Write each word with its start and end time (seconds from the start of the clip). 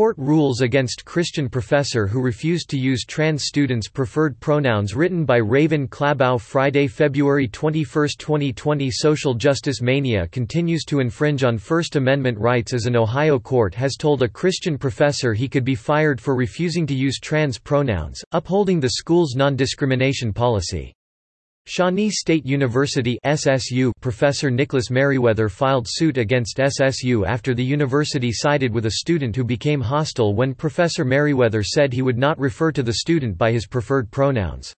court 0.00 0.16
rules 0.16 0.62
against 0.62 1.04
Christian 1.04 1.46
professor 1.46 2.06
who 2.06 2.22
refused 2.22 2.70
to 2.70 2.78
use 2.78 3.04
trans 3.04 3.44
students' 3.44 3.86
preferred 3.86 4.40
pronouns 4.40 4.94
written 4.94 5.26
by 5.26 5.36
Raven 5.36 5.86
Clabough 5.86 6.38
Friday, 6.38 6.86
February 6.86 7.46
21, 7.46 8.08
2020 8.16 8.90
Social 8.90 9.34
justice 9.34 9.82
mania 9.82 10.26
continues 10.28 10.84
to 10.84 11.00
infringe 11.00 11.44
on 11.44 11.58
First 11.58 11.96
Amendment 11.96 12.38
rights 12.38 12.72
as 12.72 12.86
an 12.86 12.96
Ohio 12.96 13.38
court 13.38 13.74
has 13.74 13.96
told 13.96 14.22
a 14.22 14.28
Christian 14.28 14.78
professor 14.78 15.34
he 15.34 15.50
could 15.50 15.66
be 15.66 15.74
fired 15.74 16.18
for 16.18 16.34
refusing 16.34 16.86
to 16.86 16.94
use 16.94 17.20
trans 17.20 17.58
pronouns, 17.58 18.24
upholding 18.32 18.80
the 18.80 18.92
school's 18.92 19.34
non-discrimination 19.34 20.32
policy. 20.32 20.94
Shawnee 21.70 22.10
State 22.10 22.44
University 22.44 23.16
SSU 23.24 23.92
professor 24.00 24.50
Nicholas 24.50 24.90
Meriwether 24.90 25.48
filed 25.48 25.86
suit 25.88 26.18
against 26.18 26.56
SSU 26.56 27.24
after 27.24 27.54
the 27.54 27.62
university 27.62 28.32
sided 28.32 28.74
with 28.74 28.86
a 28.86 28.90
student 28.90 29.36
who 29.36 29.44
became 29.44 29.80
hostile 29.80 30.34
when 30.34 30.52
Professor 30.52 31.04
Meriwether 31.04 31.62
said 31.62 31.92
he 31.92 32.02
would 32.02 32.18
not 32.18 32.36
refer 32.40 32.72
to 32.72 32.82
the 32.82 32.94
student 32.94 33.38
by 33.38 33.52
his 33.52 33.68
preferred 33.68 34.10
pronouns. 34.10 34.74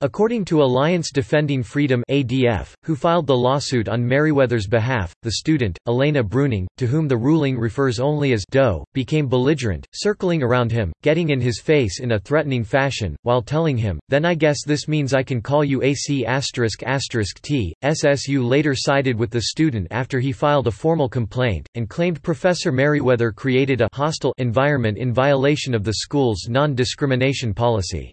According 0.00 0.44
to 0.46 0.62
Alliance 0.62 1.10
Defending 1.10 1.62
Freedom 1.62 2.02
ADF, 2.10 2.74
who 2.84 2.96
filed 2.96 3.26
the 3.26 3.36
lawsuit 3.36 3.88
on 3.88 4.04
Meriwether's 4.04 4.66
behalf, 4.66 5.14
the 5.22 5.32
student, 5.32 5.78
Elena 5.86 6.22
Bruning, 6.22 6.66
to 6.76 6.86
whom 6.86 7.08
the 7.08 7.16
ruling 7.16 7.56
refers 7.56 8.00
only 8.00 8.32
as 8.32 8.44
Doe, 8.50 8.84
became 8.92 9.28
belligerent, 9.28 9.86
circling 9.94 10.42
around 10.42 10.72
him, 10.72 10.92
getting 11.02 11.30
in 11.30 11.40
his 11.40 11.60
face 11.60 12.00
in 12.00 12.12
a 12.12 12.18
threatening 12.18 12.64
fashion, 12.64 13.16
while 13.22 13.40
telling 13.40 13.78
him, 13.78 13.98
then 14.08 14.24
I 14.24 14.34
guess 14.34 14.64
this 14.64 14.88
means 14.88 15.14
I 15.14 15.22
can 15.22 15.40
call 15.40 15.64
you 15.64 15.82
AC*****. 15.82 16.26
Asterisk 16.26 17.40
T. 17.40 17.74
SSU 17.82 18.46
later 18.46 18.74
sided 18.74 19.18
with 19.18 19.30
the 19.30 19.42
student 19.42 19.86
after 19.90 20.18
he 20.20 20.32
filed 20.32 20.66
a 20.66 20.72
formal 20.72 21.08
complaint, 21.08 21.68
and 21.76 21.88
claimed 21.88 22.22
Professor 22.22 22.72
Meriwether 22.72 23.32
created 23.32 23.80
a 23.80 23.88
hostile 23.92 24.34
environment 24.38 24.98
in 24.98 25.14
violation 25.14 25.72
of 25.72 25.84
the 25.84 25.94
school's 25.94 26.48
non-discrimination 26.48 27.54
policy. 27.54 28.12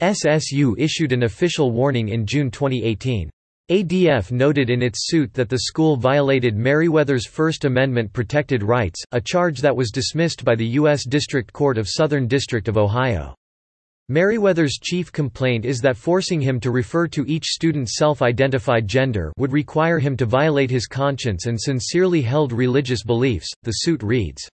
SSU 0.00 0.74
issued 0.78 1.12
an 1.12 1.24
official 1.24 1.72
warning 1.72 2.10
in 2.10 2.24
June 2.24 2.50
2018. 2.50 3.28
ADF 3.70 4.30
noted 4.30 4.70
in 4.70 4.80
its 4.80 5.08
suit 5.08 5.34
that 5.34 5.48
the 5.48 5.58
school 5.58 5.96
violated 5.96 6.56
Meriwether's 6.56 7.26
First 7.26 7.64
Amendment 7.64 8.12
protected 8.12 8.62
rights, 8.62 9.02
a 9.12 9.20
charge 9.20 9.60
that 9.60 9.76
was 9.76 9.90
dismissed 9.90 10.44
by 10.44 10.54
the 10.54 10.66
U.S. 10.66 11.04
District 11.04 11.52
Court 11.52 11.76
of 11.76 11.88
Southern 11.88 12.26
District 12.26 12.68
of 12.68 12.78
Ohio. 12.78 13.34
Meriwether's 14.08 14.78
chief 14.80 15.12
complaint 15.12 15.66
is 15.66 15.80
that 15.80 15.98
forcing 15.98 16.40
him 16.40 16.58
to 16.60 16.70
refer 16.70 17.06
to 17.08 17.26
each 17.26 17.44
student's 17.44 17.98
self-identified 17.98 18.88
gender 18.88 19.32
would 19.36 19.52
require 19.52 19.98
him 19.98 20.16
to 20.16 20.24
violate 20.24 20.70
his 20.70 20.86
conscience 20.86 21.46
and 21.46 21.60
sincerely 21.60 22.22
held 22.22 22.52
religious 22.52 23.02
beliefs, 23.02 23.52
the 23.64 23.72
suit 23.72 24.02
reads. 24.02 24.48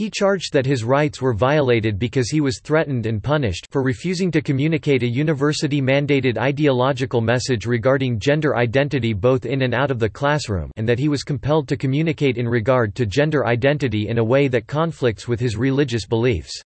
He 0.00 0.08
charged 0.08 0.54
that 0.54 0.64
his 0.64 0.82
rights 0.82 1.20
were 1.20 1.34
violated 1.34 1.98
because 1.98 2.30
he 2.30 2.40
was 2.40 2.62
threatened 2.64 3.04
and 3.04 3.22
punished 3.22 3.66
for 3.70 3.82
refusing 3.82 4.30
to 4.30 4.40
communicate 4.40 5.02
a 5.02 5.06
university-mandated 5.06 6.38
ideological 6.38 7.20
message 7.20 7.66
regarding 7.66 8.18
gender 8.18 8.56
identity 8.56 9.12
both 9.12 9.44
in 9.44 9.60
and 9.60 9.74
out 9.74 9.90
of 9.90 9.98
the 9.98 10.08
classroom 10.08 10.70
and 10.78 10.88
that 10.88 10.98
he 10.98 11.10
was 11.10 11.22
compelled 11.22 11.68
to 11.68 11.76
communicate 11.76 12.38
in 12.38 12.48
regard 12.48 12.94
to 12.94 13.04
gender 13.04 13.46
identity 13.46 14.08
in 14.08 14.16
a 14.16 14.24
way 14.24 14.48
that 14.48 14.66
conflicts 14.66 15.28
with 15.28 15.38
his 15.38 15.58
religious 15.58 16.06
beliefs. 16.06 16.62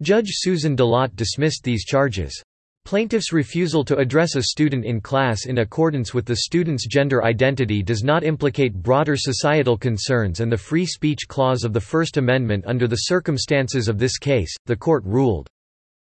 Judge 0.00 0.30
Susan 0.30 0.74
Dlott 0.74 1.14
dismissed 1.16 1.64
these 1.64 1.84
charges. 1.84 2.42
Plaintiff's 2.84 3.32
refusal 3.32 3.82
to 3.82 3.96
address 3.96 4.36
a 4.36 4.42
student 4.42 4.84
in 4.84 5.00
class 5.00 5.46
in 5.46 5.58
accordance 5.58 6.12
with 6.12 6.26
the 6.26 6.36
student's 6.36 6.86
gender 6.86 7.24
identity 7.24 7.82
does 7.82 8.04
not 8.04 8.24
implicate 8.24 8.74
broader 8.74 9.16
societal 9.16 9.78
concerns 9.78 10.40
and 10.40 10.52
the 10.52 10.58
Free 10.58 10.84
Speech 10.84 11.26
Clause 11.26 11.64
of 11.64 11.72
the 11.72 11.80
First 11.80 12.18
Amendment 12.18 12.62
under 12.66 12.86
the 12.86 13.08
circumstances 13.08 13.88
of 13.88 13.98
this 13.98 14.18
case, 14.18 14.54
the 14.66 14.76
court 14.76 15.02
ruled. 15.06 15.48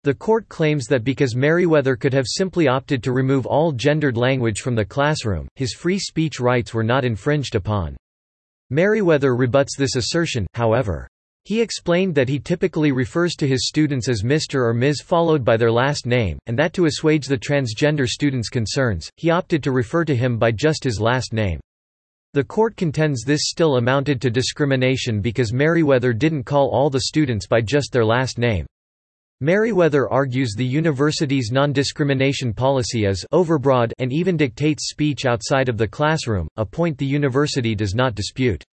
The 0.03 0.13
court 0.13 0.49
claims 0.49 0.87
that 0.87 1.05
because 1.05 1.37
Meriwether 1.37 1.95
could 1.95 2.13
have 2.13 2.27
simply 2.27 2.67
opted 2.67 3.01
to 3.03 3.13
remove 3.13 3.45
all 3.45 3.71
gendered 3.71 4.17
language 4.17 4.59
from 4.59 4.75
the 4.75 4.83
classroom, 4.83 5.47
his 5.55 5.73
free 5.73 5.99
speech 5.99 6.41
rights 6.41 6.73
were 6.73 6.83
not 6.83 7.05
infringed 7.05 7.55
upon. 7.55 7.95
Meriwether 8.71 9.37
rebuts 9.37 9.77
this 9.77 9.95
assertion, 9.95 10.45
however. 10.53 11.07
He 11.47 11.61
explained 11.61 12.13
that 12.15 12.27
he 12.27 12.39
typically 12.39 12.91
refers 12.91 13.33
to 13.35 13.47
his 13.47 13.69
students 13.69 14.09
as 14.09 14.21
Mr. 14.21 14.55
or 14.55 14.73
Ms. 14.73 14.99
followed 14.99 15.45
by 15.45 15.55
their 15.55 15.71
last 15.71 16.05
name, 16.05 16.37
and 16.45 16.59
that 16.59 16.73
to 16.73 16.87
assuage 16.87 17.25
the 17.25 17.37
transgender 17.37 18.05
student's 18.05 18.49
concerns, 18.49 19.09
he 19.15 19.29
opted 19.29 19.63
to 19.63 19.71
refer 19.71 20.03
to 20.03 20.13
him 20.13 20.37
by 20.37 20.51
just 20.51 20.83
his 20.83 20.99
last 20.99 21.31
name. 21.31 21.61
The 22.33 22.43
court 22.43 22.75
contends 22.75 23.23
this 23.23 23.43
still 23.45 23.77
amounted 23.77 24.19
to 24.23 24.29
discrimination 24.29 25.21
because 25.21 25.53
Meriwether 25.53 26.11
didn't 26.11 26.43
call 26.43 26.69
all 26.69 26.89
the 26.89 26.99
students 26.99 27.47
by 27.47 27.61
just 27.61 27.93
their 27.93 28.03
last 28.03 28.37
name. 28.37 28.65
Meriwether 29.39 30.09
argues 30.11 30.53
the 30.53 30.65
university's 30.65 31.49
non-discrimination 31.49 32.53
policy 32.53 33.05
is 33.05 33.25
overbroad 33.31 33.93
and 33.99 34.11
even 34.11 34.35
dictates 34.35 34.89
speech 34.89 35.25
outside 35.25 35.69
of 35.69 35.77
the 35.77 35.87
classroom, 35.87 36.49
a 36.57 36.65
point 36.65 36.97
the 36.97 37.05
university 37.05 37.73
does 37.73 37.95
not 37.95 38.15
dispute. 38.15 38.65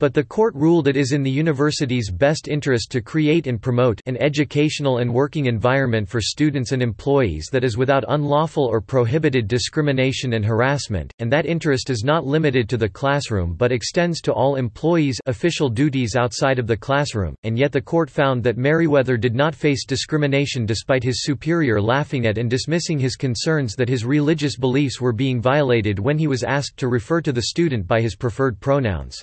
But 0.00 0.14
the 0.14 0.22
court 0.22 0.54
ruled 0.54 0.86
it 0.86 0.96
is 0.96 1.10
in 1.10 1.24
the 1.24 1.30
university's 1.30 2.08
best 2.08 2.46
interest 2.46 2.92
to 2.92 3.00
create 3.00 3.48
and 3.48 3.60
promote 3.60 4.00
an 4.06 4.16
educational 4.18 4.98
and 4.98 5.12
working 5.12 5.46
environment 5.46 6.08
for 6.08 6.20
students 6.20 6.70
and 6.70 6.80
employees 6.80 7.48
that 7.50 7.64
is 7.64 7.76
without 7.76 8.04
unlawful 8.06 8.62
or 8.62 8.80
prohibited 8.80 9.48
discrimination 9.48 10.34
and 10.34 10.44
harassment, 10.44 11.12
and 11.18 11.32
that 11.32 11.46
interest 11.46 11.90
is 11.90 12.04
not 12.04 12.24
limited 12.24 12.68
to 12.68 12.76
the 12.76 12.88
classroom 12.88 13.54
but 13.54 13.72
extends 13.72 14.20
to 14.20 14.32
all 14.32 14.54
employees 14.54 15.18
official 15.26 15.68
duties 15.68 16.14
outside 16.14 16.60
of 16.60 16.68
the 16.68 16.76
classroom, 16.76 17.34
and 17.42 17.58
yet 17.58 17.72
the 17.72 17.82
court 17.82 18.08
found 18.08 18.44
that 18.44 18.56
Meriwether 18.56 19.16
did 19.16 19.34
not 19.34 19.52
face 19.52 19.84
discrimination 19.84 20.64
despite 20.64 21.02
his 21.02 21.24
superior 21.24 21.82
laughing 21.82 22.24
at 22.24 22.38
and 22.38 22.48
dismissing 22.48 23.00
his 23.00 23.16
concerns 23.16 23.74
that 23.74 23.88
his 23.88 24.04
religious 24.04 24.56
beliefs 24.56 25.00
were 25.00 25.12
being 25.12 25.42
violated 25.42 25.98
when 25.98 26.18
he 26.18 26.28
was 26.28 26.44
asked 26.44 26.76
to 26.76 26.86
refer 26.86 27.20
to 27.20 27.32
the 27.32 27.42
student 27.42 27.84
by 27.84 28.00
his 28.00 28.14
preferred 28.14 28.60
pronouns. 28.60 29.20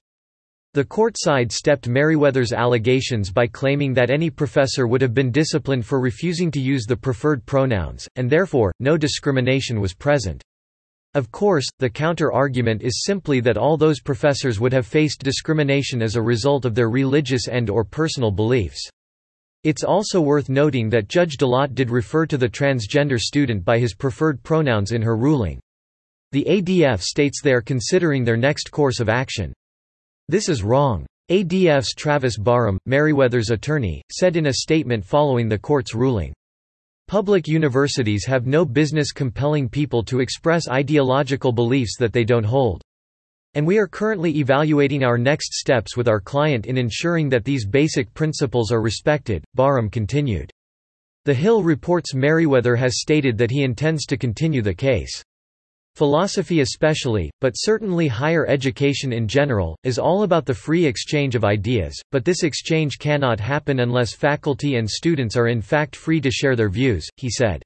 The 0.76 0.84
court 0.84 1.16
sidestepped 1.18 1.88
Meriwether's 1.88 2.52
allegations 2.52 3.32
by 3.32 3.48
claiming 3.48 3.94
that 3.94 4.10
any 4.10 4.30
professor 4.30 4.88
would 4.88 5.02
have 5.02 5.14
been 5.14 5.32
disciplined 5.32 5.86
for 5.86 6.02
refusing 6.02 6.52
to 6.52 6.60
use 6.60 6.84
the 6.84 6.98
preferred 6.98 7.46
pronouns, 7.46 8.10
and 8.18 8.30
therefore, 8.30 8.74
no 8.82 8.98
discrimination 8.98 9.80
was 9.80 9.94
present. 9.94 10.44
Of 11.14 11.32
course, 11.32 11.66
the 11.80 11.90
counter-argument 11.90 12.82
is 12.82 13.06
simply 13.06 13.40
that 13.40 13.56
all 13.56 13.78
those 13.78 14.02
professors 14.02 14.60
would 14.60 14.74
have 14.74 14.86
faced 14.86 15.24
discrimination 15.24 16.02
as 16.02 16.18
a 16.18 16.22
result 16.22 16.66
of 16.66 16.76
their 16.76 16.90
religious 16.90 17.48
and 17.48 17.70
or 17.70 17.86
personal 17.86 18.32
beliefs. 18.32 18.90
It's 19.64 19.86
also 19.86 20.20
worth 20.20 20.50
noting 20.50 20.90
that 20.90 21.08
Judge 21.08 21.38
Dlott 21.38 21.74
did 21.74 21.90
refer 21.90 22.26
to 22.26 22.38
the 22.38 22.50
transgender 22.50 23.18
student 23.18 23.64
by 23.64 23.80
his 23.80 23.96
preferred 23.96 24.44
pronouns 24.44 24.92
in 24.92 25.04
her 25.04 25.16
ruling. 25.16 25.62
The 26.34 26.44
ADF 26.50 27.02
states 27.02 27.42
they 27.42 27.54
are 27.54 27.62
considering 27.62 28.26
their 28.26 28.36
next 28.36 28.72
course 28.72 29.00
of 29.00 29.08
action. 29.08 29.54
This 30.28 30.50
is 30.50 30.64
wrong. 30.64 31.06
ADF's 31.30 31.94
Travis 31.94 32.36
Barham, 32.36 32.80
Meriwether's 32.88 33.52
attorney, 33.52 34.02
said 34.12 34.36
in 34.36 34.48
a 34.48 34.54
statement 34.54 35.06
following 35.06 35.48
the 35.48 35.60
court's 35.60 35.94
ruling. 35.94 36.34
Public 37.08 37.48
universities 37.48 38.26
have 38.26 38.48
no 38.48 38.66
business 38.66 39.12
compelling 39.12 39.70
people 39.70 40.04
to 40.06 40.22
express 40.22 40.68
ideological 40.68 41.52
beliefs 41.52 41.96
that 42.00 42.12
they 42.12 42.24
don't 42.24 42.44
hold. 42.44 42.82
And 43.54 43.68
we 43.68 43.78
are 43.78 43.88
currently 43.88 44.36
evaluating 44.40 45.04
our 45.04 45.20
next 45.20 45.54
steps 45.54 45.96
with 45.96 46.08
our 46.08 46.20
client 46.20 46.66
in 46.66 46.76
ensuring 46.76 47.30
that 47.30 47.46
these 47.46 47.68
basic 47.68 48.12
principles 48.16 48.72
are 48.72 48.82
respected, 48.82 49.44
Barham 49.54 49.92
continued. 49.92 50.50
The 51.26 51.36
Hill 51.36 51.62
reports 51.62 52.16
Meriwether 52.16 52.76
has 52.76 53.00
stated 53.00 53.38
that 53.38 53.52
he 53.52 53.62
intends 53.62 54.08
to 54.08 54.18
continue 54.18 54.64
the 54.64 54.74
case. 54.74 55.24
Philosophy 55.96 56.60
especially, 56.60 57.32
but 57.40 57.54
certainly 57.56 58.10
higher 58.10 58.46
education 58.48 59.14
in 59.14 59.30
general, 59.30 59.78
is 59.86 59.98
all 59.98 60.24
about 60.24 60.46
the 60.46 60.54
free 60.54 60.86
exchange 60.86 61.36
of 61.36 61.46
ideas, 61.46 61.98
but 62.12 62.26
this 62.26 62.44
exchange 62.44 63.00
cannot 63.00 63.40
happen 63.40 63.80
unless 63.80 64.14
faculty 64.14 64.76
and 64.76 64.90
students 64.90 65.38
are 65.38 65.48
in 65.48 65.62
fact 65.62 65.96
free 65.96 66.20
to 66.20 66.30
share 66.30 66.58
their 66.58 66.68
views, 66.68 67.08
he 67.16 67.30
said. 67.30 67.64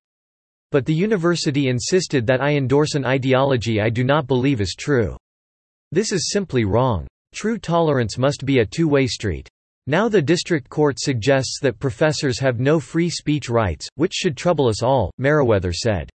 But 0.71 0.85
the 0.85 0.93
university 0.93 1.69
insisted 1.69 2.27
that 2.27 2.39
I 2.39 2.51
endorse 2.51 2.93
an 2.93 3.03
ideology 3.03 3.81
I 3.81 3.89
do 3.89 4.03
not 4.03 4.27
believe 4.27 4.61
is 4.61 4.75
true. 4.77 5.17
This 5.91 6.11
is 6.11 6.29
simply 6.31 6.65
wrong. 6.65 7.07
True 7.33 7.57
tolerance 7.57 8.19
must 8.19 8.45
be 8.45 8.59
a 8.59 8.65
two-way 8.65 9.07
street. 9.07 9.49
Now 9.87 10.07
the 10.07 10.21
district 10.21 10.69
court 10.69 10.99
suggests 10.99 11.57
that 11.63 11.79
professors 11.79 12.37
have 12.37 12.59
no 12.59 12.79
free 12.79 13.09
speech 13.09 13.49
rights, 13.49 13.87
which 13.95 14.13
should 14.13 14.37
trouble 14.37 14.67
us 14.67 14.83
all, 14.83 15.09
Meriwether 15.17 15.73
said. 15.73 16.11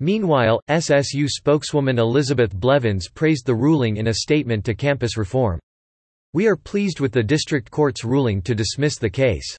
Meanwhile, 0.00 0.62
SSU 0.70 1.28
spokeswoman 1.28 1.98
Elizabeth 1.98 2.54
Blevins 2.54 3.08
praised 3.08 3.44
the 3.44 3.54
ruling 3.54 3.98
in 3.98 4.06
a 4.06 4.14
statement 4.14 4.64
to 4.64 4.74
Campus 4.74 5.18
Reform. 5.18 5.60
We 6.32 6.46
are 6.46 6.56
pleased 6.56 7.00
with 7.00 7.12
the 7.12 7.22
district 7.22 7.70
court's 7.70 8.02
ruling 8.02 8.40
to 8.42 8.54
dismiss 8.54 8.96
the 8.96 9.10
case. 9.10 9.56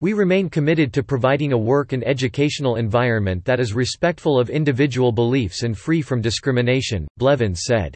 We 0.00 0.12
remain 0.12 0.48
committed 0.48 0.92
to 0.94 1.04
providing 1.04 1.52
a 1.52 1.58
work 1.58 1.92
and 1.92 2.02
educational 2.04 2.76
environment 2.76 3.44
that 3.44 3.60
is 3.60 3.74
respectful 3.74 4.40
of 4.40 4.50
individual 4.50 5.12
beliefs 5.12 5.62
and 5.62 5.78
free 5.78 6.02
from 6.02 6.20
discrimination, 6.20 7.06
Blevins 7.18 7.62
said. 7.64 7.94